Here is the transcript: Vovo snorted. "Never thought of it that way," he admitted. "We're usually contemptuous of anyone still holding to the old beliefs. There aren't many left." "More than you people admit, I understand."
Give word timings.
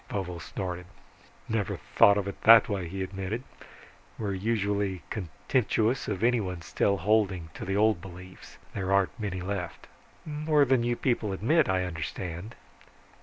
Vovo 0.09 0.39
snorted. 0.39 0.87
"Never 1.47 1.77
thought 1.95 2.17
of 2.17 2.27
it 2.27 2.41
that 2.41 2.67
way," 2.67 2.87
he 2.89 3.03
admitted. 3.03 3.43
"We're 4.17 4.33
usually 4.33 5.03
contemptuous 5.11 6.07
of 6.07 6.23
anyone 6.23 6.63
still 6.63 6.97
holding 6.97 7.51
to 7.53 7.65
the 7.65 7.75
old 7.77 8.01
beliefs. 8.01 8.57
There 8.73 8.91
aren't 8.91 9.19
many 9.19 9.41
left." 9.41 9.85
"More 10.25 10.65
than 10.65 10.81
you 10.83 10.95
people 10.95 11.33
admit, 11.33 11.69
I 11.69 11.85
understand." 11.85 12.55